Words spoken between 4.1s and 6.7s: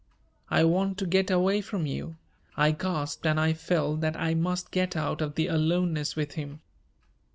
I must get out of the aloneness with him.